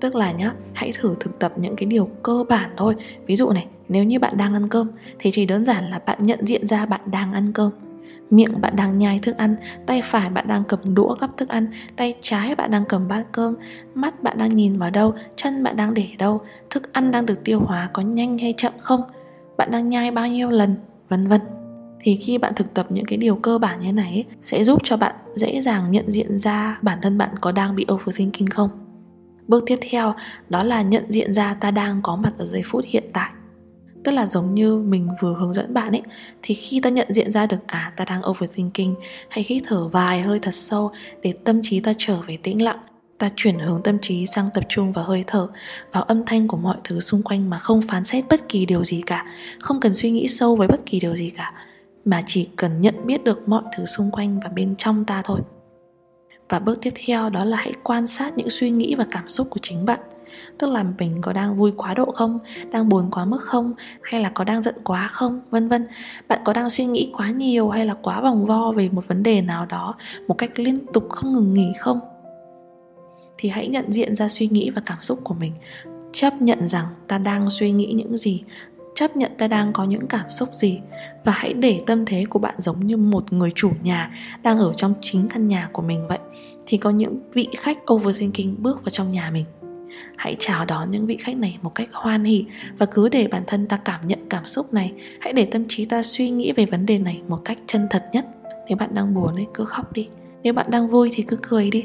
[0.01, 2.95] Tức là nhá hãy thử thực tập những cái điều cơ bản thôi.
[3.27, 6.19] Ví dụ này nếu như bạn đang ăn cơm thì chỉ đơn giản là bạn
[6.21, 7.71] nhận diện ra bạn đang ăn cơm.
[8.31, 9.57] Miệng bạn đang nhai thức ăn
[9.87, 13.25] tay phải bạn đang cầm đũa gắp thức ăn tay trái bạn đang cầm bát
[13.33, 13.55] cơm
[13.95, 17.45] mắt bạn đang nhìn vào đâu chân bạn đang để đâu thức ăn đang được
[17.45, 19.01] tiêu hóa có nhanh hay chậm không
[19.57, 20.77] bạn đang nhai bao nhiêu lần
[21.09, 21.41] vân vân
[22.05, 24.97] thì khi bạn thực tập những cái điều cơ bản như này sẽ giúp cho
[24.97, 28.71] bạn dễ dàng nhận diện ra bản thân bạn có đang bị overthinking không?
[29.49, 30.15] Bước tiếp theo,
[30.49, 33.31] đó là nhận diện ra ta đang có mặt ở giây phút hiện tại.
[34.05, 36.03] Tức là giống như mình vừa hướng dẫn bạn ấy,
[36.43, 38.95] thì khi ta nhận diện ra được à ta đang overthinking
[39.29, 40.91] hãy hít thở vài hơi thật sâu
[41.23, 42.79] để tâm trí ta trở về tĩnh lặng,
[43.19, 45.49] ta chuyển hướng tâm trí sang tập trung vào hơi thở,
[45.93, 48.85] vào âm thanh của mọi thứ xung quanh mà không phán xét bất kỳ điều
[48.85, 49.27] gì cả,
[49.61, 51.53] không cần suy nghĩ sâu với bất kỳ điều gì cả
[52.05, 55.41] mà chỉ cần nhận biết được mọi thứ xung quanh và bên trong ta thôi.
[56.49, 59.47] Và bước tiếp theo đó là hãy quan sát những suy nghĩ và cảm xúc
[59.51, 60.01] của chính bạn.
[60.59, 62.39] Tức là mình có đang vui quá độ không?
[62.71, 63.73] Đang buồn quá mức không?
[64.03, 65.41] Hay là có đang giận quá không?
[65.51, 65.87] Vân vân.
[66.29, 69.23] Bạn có đang suy nghĩ quá nhiều hay là quá vòng vo về một vấn
[69.23, 69.95] đề nào đó
[70.29, 72.01] một cách liên tục không ngừng nghỉ không?
[73.39, 75.53] Thì hãy nhận diện ra suy nghĩ và cảm xúc của mình.
[76.13, 78.43] Chấp nhận rằng ta đang suy nghĩ những gì
[78.95, 80.81] chấp nhận ta đang có những cảm xúc gì
[81.25, 84.11] và hãy để tâm thế của bạn giống như một người chủ nhà
[84.43, 86.19] đang ở trong chính căn nhà của mình vậy,
[86.67, 89.45] thì có những vị khách overthinking bước vào trong nhà mình.
[90.17, 92.45] Hãy chào đón những vị khách này một cách hoan hỉ
[92.79, 94.93] và cứ để bản thân ta cảm nhận cảm xúc này.
[95.21, 98.05] Hãy để tâm trí ta suy nghĩ về vấn đề này một cách chân thật
[98.13, 98.27] nhất.
[98.69, 100.09] Nếu bạn đang buồn ấy, cứ khóc đi.
[100.43, 101.85] Nếu bạn đang vui thì cứ cười đi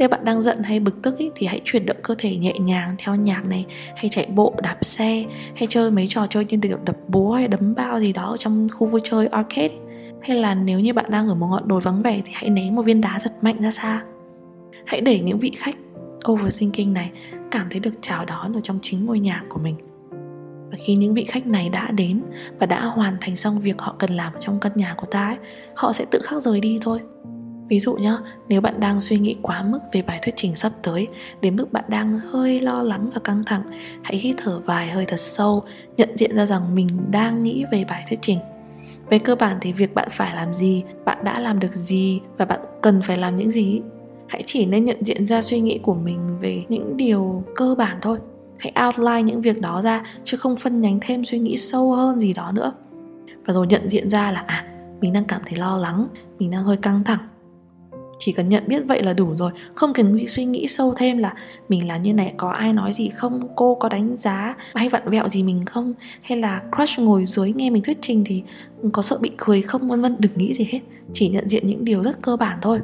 [0.00, 2.52] nếu bạn đang giận hay bực tức ý, thì hãy chuyển động cơ thể nhẹ
[2.58, 5.24] nhàng theo nhạc này hay chạy bộ đạp xe
[5.56, 8.36] hay chơi mấy trò chơi như kiểu đập búa hay đấm bao gì đó ở
[8.36, 9.78] trong khu vui chơi arcade ý.
[10.22, 12.74] hay là nếu như bạn đang ở một ngọn đồi vắng vẻ thì hãy ném
[12.74, 14.02] một viên đá thật mạnh ra xa.
[14.86, 15.76] Hãy để những vị khách
[16.30, 17.10] overthinking này
[17.50, 19.74] cảm thấy được chào đón ở trong chính ngôi nhà của mình.
[20.70, 22.22] Và khi những vị khách này đã đến
[22.58, 25.36] và đã hoàn thành xong việc họ cần làm trong căn nhà của ta ấy,
[25.74, 27.00] họ sẽ tự khắc rời đi thôi
[27.70, 28.16] ví dụ nhá,
[28.48, 31.08] nếu bạn đang suy nghĩ quá mức về bài thuyết trình sắp tới,
[31.40, 33.62] đến mức bạn đang hơi lo lắng và căng thẳng,
[34.02, 35.62] hãy hít thở vài hơi thật sâu,
[35.96, 38.38] nhận diện ra rằng mình đang nghĩ về bài thuyết trình.
[39.10, 42.44] Về cơ bản thì việc bạn phải làm gì, bạn đã làm được gì và
[42.44, 43.80] bạn cần phải làm những gì?
[44.28, 47.98] Hãy chỉ nên nhận diện ra suy nghĩ của mình về những điều cơ bản
[48.02, 48.18] thôi.
[48.58, 52.20] Hãy outline những việc đó ra, chứ không phân nhánh thêm suy nghĩ sâu hơn
[52.20, 52.72] gì đó nữa.
[53.46, 54.66] Và rồi nhận diện ra là à
[55.00, 57.29] mình đang cảm thấy lo lắng, mình đang hơi căng thẳng
[58.20, 59.50] chỉ cần nhận biết vậy là đủ rồi.
[59.74, 61.34] Không cần suy nghĩ sâu thêm là
[61.68, 63.48] mình làm như này, có ai nói gì không?
[63.56, 65.94] Cô có đánh giá hay vặn vẹo gì mình không?
[66.22, 68.42] Hay là crush ngồi dưới nghe mình thuyết trình thì
[68.92, 69.88] có sợ bị cười không?
[69.88, 70.80] Vân vân, đừng nghĩ gì hết.
[71.12, 72.78] Chỉ nhận diện những điều rất cơ bản thôi.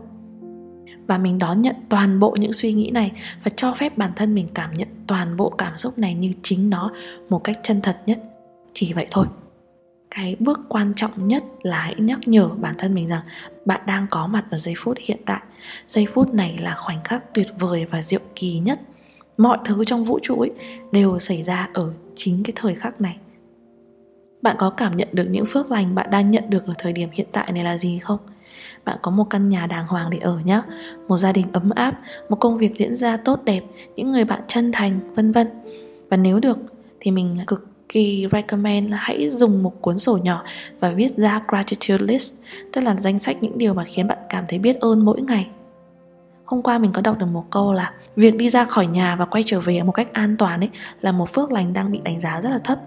[1.07, 3.13] Và mình đón nhận toàn bộ những suy nghĩ này
[3.45, 6.71] và cho phép bản thân mình cảm nhận toàn bộ cảm xúc này như chính
[6.71, 6.91] nó
[7.29, 8.19] một cách chân thật nhất.
[8.73, 9.27] Chỉ vậy thôi
[10.11, 13.23] cái bước quan trọng nhất là hãy nhắc nhở bản thân mình rằng
[13.65, 15.41] bạn đang có mặt ở giây phút hiện tại.
[15.89, 18.81] Giây phút này là khoảnh khắc tuyệt vời và diệu kỳ nhất.
[19.37, 20.51] Mọi thứ trong vũ trụ ấy
[20.93, 23.17] đều xảy ra ở chính cái thời khắc này.
[24.43, 27.09] Bạn có cảm nhận được những phước lành bạn đang nhận được ở thời điểm
[27.13, 28.19] hiện tại này là gì không?
[28.85, 30.63] Bạn có một căn nhà đàng hoàng để ở nhé
[31.09, 33.63] một gia đình ấm áp, một công việc diễn ra tốt đẹp,
[33.97, 35.49] những người bạn chân thành, vân vân.
[36.11, 36.59] Và nếu được,
[37.01, 40.43] thì mình cực kỳ recommend là hãy dùng một cuốn sổ nhỏ
[40.81, 42.35] và viết ra gratitude list,
[42.73, 45.49] tức là danh sách những điều mà khiến bạn cảm thấy biết ơn mỗi ngày.
[46.45, 49.25] Hôm qua mình có đọc được một câu là việc đi ra khỏi nhà và
[49.25, 52.21] quay trở về một cách an toàn ấy là một phước lành đang bị đánh
[52.21, 52.79] giá rất là thấp.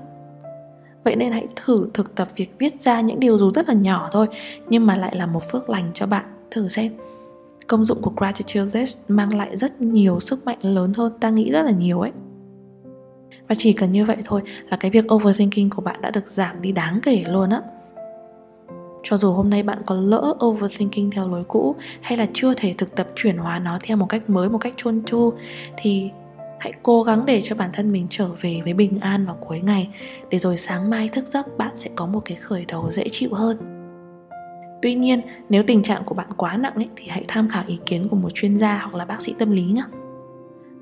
[1.04, 4.10] Vậy nên hãy thử thực tập việc viết ra những điều dù rất là nhỏ
[4.12, 4.28] thôi,
[4.69, 6.26] nhưng mà lại là một phước lành cho bạn.
[6.52, 6.93] Thử xem.
[7.67, 11.52] Công dụng của gratitude list mang lại rất nhiều sức mạnh lớn hơn ta nghĩ
[11.52, 12.12] rất là nhiều ấy
[13.50, 16.62] và chỉ cần như vậy thôi là cái việc overthinking của bạn đã được giảm
[16.62, 17.62] đi đáng kể luôn á.
[19.04, 22.76] Cho dù hôm nay bạn có lỡ overthinking theo lối cũ hay là chưa thể
[22.78, 25.34] thực tập chuyển hóa nó theo một cách mới một cách chôn chu
[25.78, 26.12] thì
[26.60, 29.60] hãy cố gắng để cho bản thân mình trở về với bình an vào cuối
[29.60, 29.90] ngày
[30.30, 33.34] để rồi sáng mai thức giấc bạn sẽ có một cái khởi đầu dễ chịu
[33.34, 33.58] hơn.
[34.82, 37.80] Tuy nhiên nếu tình trạng của bạn quá nặng ấy, thì hãy tham khảo ý
[37.86, 39.84] kiến của một chuyên gia hoặc là bác sĩ tâm lý nhé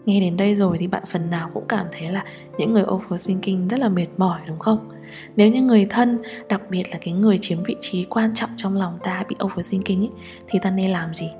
[0.08, 2.24] nghe đến đây rồi thì bạn phần nào cũng cảm thấy là
[2.58, 4.90] những người overthinking rất là mệt mỏi đúng không?
[5.36, 8.76] Nếu như người thân đặc biệt là cái người chiếm vị trí quan trọng trong
[8.76, 10.10] lòng ta bị overthinking ấy,
[10.48, 11.32] thì ta nên làm gì?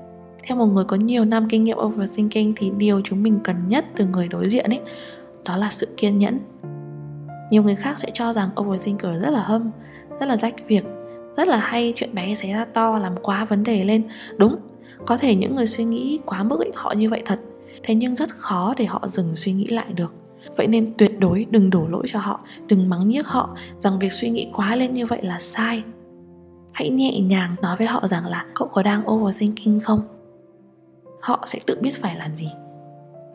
[0.42, 3.84] Theo một người có nhiều năm kinh nghiệm overthinking thì điều chúng mình cần nhất
[3.96, 4.80] từ người đối diện ấy
[5.44, 6.38] đó là sự kiên nhẫn.
[7.50, 9.70] Nhiều người khác sẽ cho rằng overthinker rất là hâm
[10.20, 10.84] rất là rách việc
[11.36, 14.02] rất là hay chuyện bé xảy ra to làm quá vấn đề lên.
[14.36, 14.56] Đúng
[15.06, 17.40] có thể những người suy nghĩ quá mức ấy, họ như vậy thật
[17.82, 20.14] thế nhưng rất khó để họ dừng suy nghĩ lại được.
[20.56, 24.12] Vậy nên tuyệt đối đừng đổ lỗi cho họ, đừng mắng nhiếc họ rằng việc
[24.12, 25.82] suy nghĩ quá lên như vậy là sai.
[26.72, 30.00] Hãy nhẹ nhàng nói với họ rằng là cậu có đang overthinking không?
[31.20, 32.48] Họ sẽ tự biết phải làm gì.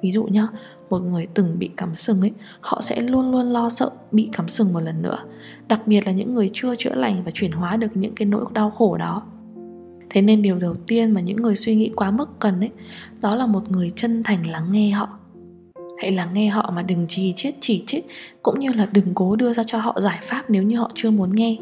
[0.02, 0.48] Ví dụ nhá,
[0.90, 4.48] một người từng bị cắm sừng ấy, họ sẽ luôn luôn lo sợ bị cắm
[4.48, 5.18] sừng một lần nữa,
[5.68, 8.46] đặc biệt là những người chưa chữa lành và chuyển hóa được những cái nỗi
[8.54, 9.22] đau khổ đó
[10.14, 12.70] thế nên điều đầu tiên mà những người suy nghĩ quá mức cần ấy
[13.22, 15.10] đó là một người chân thành lắng nghe họ.
[16.02, 18.06] Hãy lắng nghe họ mà đừng trì chết chỉ trích
[18.44, 21.12] cũng như là đừng cố đưa ra cho họ giải pháp nếu như họ chưa
[21.12, 21.58] muốn nghe.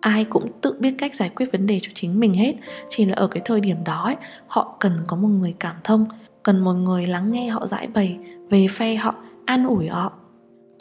[0.00, 2.54] Ai cũng tự biết cách giải quyết vấn đề cho chính mình hết
[2.88, 6.06] chỉ là ở cái thời điểm đó ấy, họ cần có một người cảm thông
[6.42, 8.18] cần một người lắng nghe họ giải bày
[8.50, 10.12] về phe họ an ủi họ.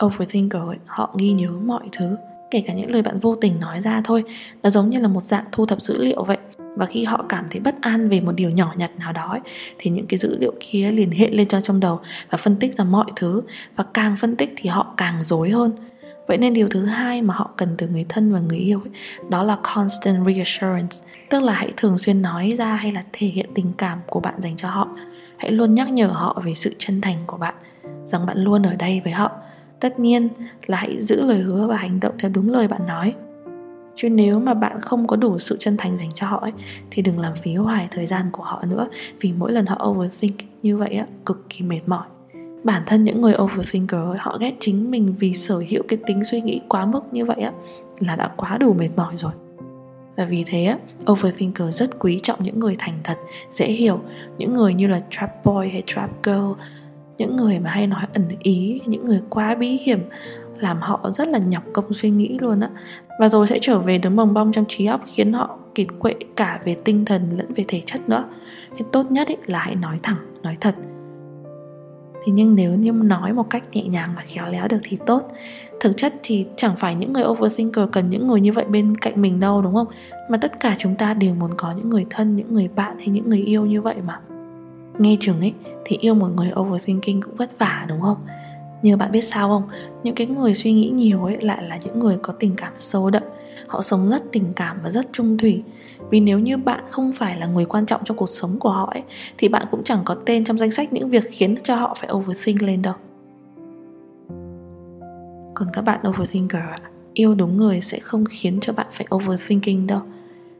[0.05, 2.15] Overthinker ấy, họ ghi nhớ mọi thứ
[2.51, 4.23] kể cả những lời bạn vô tình nói ra thôi
[4.63, 6.37] nó giống như là một dạng thu thập dữ liệu vậy
[6.75, 9.39] và khi họ cảm thấy bất an về một điều nhỏ nhặt nào đó ấy,
[9.77, 12.77] thì những cái dữ liệu kia liền hiện lên cho trong đầu và phân tích
[12.77, 13.41] ra mọi thứ.
[13.75, 15.71] Và càng phân tích thì họ càng dối hơn.
[16.27, 18.89] Vậy nên điều thứ hai mà họ cần từ người thân và người yêu ấy,
[19.29, 20.97] đó là constant reassurance.
[21.29, 24.33] Tức là hãy thường xuyên nói ra hay là thể hiện tình cảm của bạn
[24.41, 24.87] dành cho họ.
[25.37, 27.55] Hãy luôn nhắc nhở họ về sự chân thành của bạn
[28.05, 29.31] rằng bạn luôn ở đây với họ.
[29.79, 30.29] Tất nhiên
[30.67, 33.13] là hãy giữ lời hứa và hành động theo đúng lời bạn nói
[33.95, 36.51] chứ nếu mà bạn không có đủ sự chân thành dành cho họ ấy,
[36.91, 38.87] thì đừng làm phí hoài thời gian của họ nữa.
[39.21, 42.07] Vì mỗi lần họ overthink như vậy á cực kỳ mệt mỏi.
[42.63, 46.23] Bản thân những người overthinker ấy, họ ghét chính mình vì sở hữu cái tính
[46.23, 47.51] suy nghĩ quá mức như vậy á
[47.99, 49.31] là đã quá đủ mệt mỏi rồi.
[50.17, 50.77] Và vì thế á,
[51.11, 53.17] overthinker rất quý trọng những người thành thật,
[53.51, 53.99] dễ hiểu,
[54.37, 56.51] những người như là trap boy hay trap girl,
[57.17, 59.99] những người mà hay nói ẩn ý, những người quá bí hiểm
[60.57, 62.69] làm họ rất là nhọc công suy nghĩ luôn á
[63.19, 66.15] và rồi sẽ trở về đống bồng bong trong trí óc, khiến họ kiệt quệ
[66.35, 68.23] cả về tinh thần lẫn về thể chất nữa.
[68.77, 70.75] Thì tốt nhất ý là hãy nói thẳng, nói thật.
[72.25, 75.23] Thì nhưng nếu như nói một cách nhẹ nhàng và khéo léo được thì tốt.
[75.79, 79.21] Thực chất thì chẳng phải những người overthinker cần những người như vậy bên cạnh
[79.21, 79.87] mình đâu, đúng không?
[80.29, 83.07] Mà tất cả chúng ta đều muốn có những người thân, những người bạn hay
[83.07, 84.19] những người yêu như vậy mà.
[84.97, 85.53] Nghe chừng ấy,
[85.85, 88.17] thì yêu một người overthinking cũng vất vả, đúng không?
[88.81, 89.63] Nhưng bạn biết sao không?
[90.03, 93.09] Những cái người suy nghĩ nhiều ấy lại là những người có tình cảm sâu
[93.09, 93.23] đậm.
[93.67, 95.63] Họ sống rất tình cảm và rất trung thủy.
[96.09, 98.89] Vì nếu như bạn không phải là người quan trọng trong cuộc sống của họ
[98.93, 99.03] ấy
[99.37, 102.09] thì bạn cũng chẳng có tên trong danh sách những việc khiến cho họ phải
[102.13, 102.93] overthink lên đâu.
[105.53, 109.87] Còn các bạn overthinker ạ yêu đúng người sẽ không khiến cho bạn phải overthinking
[109.87, 110.01] đâu.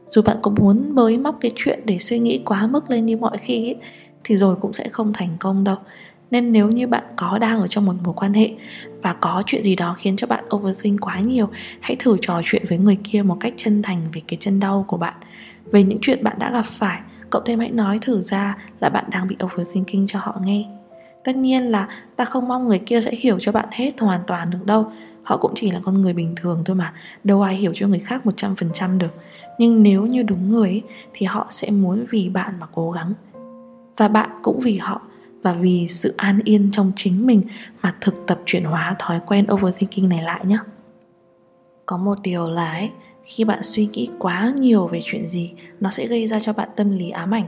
[0.06, 3.16] Dù bạn có muốn bới móc cái chuyện để suy nghĩ quá mức lên như
[3.16, 3.76] mọi khi ấy,
[4.24, 5.76] thì rồi cũng sẽ không thành công đâu
[6.30, 8.50] nên nếu như bạn có đang ở trong một mối quan hệ
[9.02, 11.48] và có chuyện gì đó khiến cho bạn overthink quá nhiều
[11.80, 14.84] hãy thử trò chuyện với người kia một cách chân thành về cái chân đau
[14.88, 15.14] của bạn.
[15.72, 19.04] Về những chuyện bạn đã gặp phải cậu thêm hãy nói thử ra là bạn
[19.10, 20.64] đang bị overthinking cho họ nghe.
[21.24, 24.50] Tất nhiên là ta không mong người kia sẽ hiểu cho bạn hết hoàn toàn
[24.50, 24.92] được đâu.
[25.24, 26.92] Họ cũng chỉ là con người bình thường thôi mà
[27.24, 29.14] đâu ai hiểu cho người khác 100% được.
[29.58, 33.12] Nhưng nếu như đúng người ấy, thì họ sẽ muốn vì bạn mà cố gắng.
[33.96, 35.02] Và bạn cũng vì họ
[35.46, 37.42] và vì sự an yên trong chính mình
[37.82, 40.58] mà thực tập chuyển hóa thói quen overthinking này lại nhé.
[41.86, 42.90] Có một điều là ấy,
[43.24, 46.68] khi bạn suy nghĩ quá nhiều về chuyện gì nó sẽ gây ra cho bạn
[46.76, 47.44] tâm lý ám ảnh.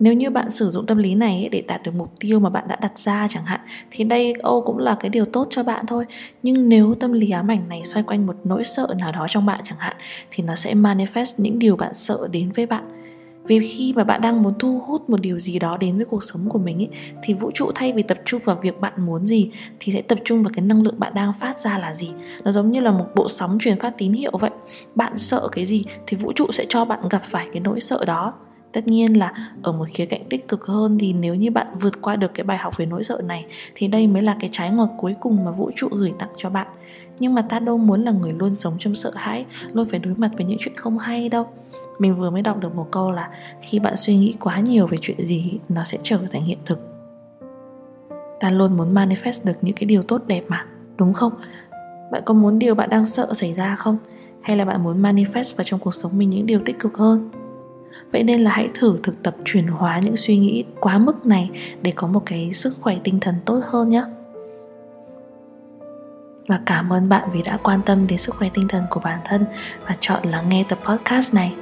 [0.00, 2.68] Nếu như bạn sử dụng tâm lý này để đạt được mục tiêu mà bạn
[2.68, 3.60] đã đặt ra chẳng hạn
[3.90, 6.04] thì đây ô cũng là cái điều tốt cho bạn thôi.
[6.42, 9.46] Nhưng nếu tâm lý ám ảnh này xoay quanh một nỗi sợ nào đó trong
[9.46, 9.96] bạn chẳng hạn
[10.30, 13.03] thì nó sẽ manifest những điều bạn sợ đến với bạn
[13.46, 16.24] vì khi mà bạn đang muốn thu hút một điều gì đó đến với cuộc
[16.24, 16.88] sống của mình ấy,
[17.22, 20.18] thì vũ trụ thay vì tập trung vào việc bạn muốn gì thì sẽ tập
[20.24, 22.10] trung vào cái năng lượng bạn đang phát ra là gì.
[22.44, 24.50] Nó giống như là một bộ sóng truyền phát tín hiệu vậy.
[24.94, 28.04] Bạn sợ cái gì thì vũ trụ sẽ cho bạn gặp phải cái nỗi sợ
[28.04, 28.32] đó.
[28.72, 32.02] Tất nhiên là ở một khía cạnh tích cực hơn thì nếu như bạn vượt
[32.02, 34.70] qua được cái bài học về nỗi sợ này thì đây mới là cái trái
[34.70, 36.66] ngọt cuối cùng mà vũ trụ gửi tặng cho bạn.
[37.18, 40.14] Nhưng mà ta đâu muốn là người luôn sống trong sợ hãi luôn phải đối
[40.14, 41.46] mặt với những chuyện không hay đâu
[41.98, 43.30] mình vừa mới đọc được một câu là
[43.62, 46.78] khi bạn suy nghĩ quá nhiều về chuyện gì, nó sẽ trở thành hiện thực.
[48.40, 51.32] Ta luôn muốn manifest được những cái điều tốt đẹp mà, đúng không?
[52.12, 53.98] Bạn có muốn điều bạn đang sợ xảy ra không?
[54.42, 57.30] Hay là bạn muốn manifest vào trong cuộc sống mình những điều tích cực hơn?
[58.12, 61.50] Vậy nên là hãy thử thực tập chuyển hóa những suy nghĩ quá mức này
[61.82, 64.04] để có một cái sức khỏe tinh thần tốt hơn nhé.
[66.48, 69.18] Và cảm ơn bạn vì đã quan tâm đến sức khỏe tinh thần của bản
[69.24, 69.44] thân
[69.86, 71.54] và chọn lắng nghe tập podcast này.